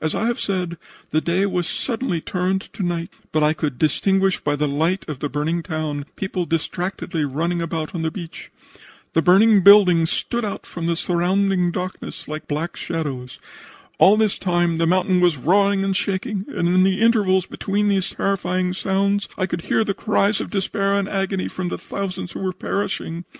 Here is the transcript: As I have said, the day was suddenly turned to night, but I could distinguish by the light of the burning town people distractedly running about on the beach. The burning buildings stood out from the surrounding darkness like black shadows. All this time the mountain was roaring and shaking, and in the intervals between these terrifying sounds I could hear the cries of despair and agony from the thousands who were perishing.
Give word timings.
As 0.00 0.14
I 0.14 0.26
have 0.26 0.38
said, 0.38 0.78
the 1.10 1.20
day 1.20 1.46
was 1.46 1.66
suddenly 1.66 2.20
turned 2.20 2.60
to 2.74 2.84
night, 2.84 3.10
but 3.32 3.42
I 3.42 3.52
could 3.52 3.76
distinguish 3.76 4.38
by 4.38 4.54
the 4.54 4.68
light 4.68 5.04
of 5.08 5.18
the 5.18 5.28
burning 5.28 5.64
town 5.64 6.04
people 6.14 6.46
distractedly 6.46 7.24
running 7.24 7.60
about 7.60 7.92
on 7.92 8.02
the 8.02 8.12
beach. 8.12 8.52
The 9.14 9.20
burning 9.22 9.62
buildings 9.62 10.12
stood 10.12 10.44
out 10.44 10.64
from 10.64 10.86
the 10.86 10.94
surrounding 10.94 11.72
darkness 11.72 12.28
like 12.28 12.46
black 12.46 12.76
shadows. 12.76 13.40
All 13.98 14.16
this 14.16 14.38
time 14.38 14.78
the 14.78 14.86
mountain 14.86 15.20
was 15.20 15.36
roaring 15.38 15.82
and 15.82 15.96
shaking, 15.96 16.44
and 16.54 16.68
in 16.68 16.84
the 16.84 17.00
intervals 17.00 17.44
between 17.46 17.88
these 17.88 18.08
terrifying 18.10 18.74
sounds 18.74 19.28
I 19.36 19.46
could 19.46 19.62
hear 19.62 19.82
the 19.82 19.92
cries 19.92 20.40
of 20.40 20.50
despair 20.50 20.92
and 20.92 21.08
agony 21.08 21.48
from 21.48 21.68
the 21.68 21.78
thousands 21.78 22.30
who 22.30 22.38
were 22.40 22.52
perishing. 22.52 23.24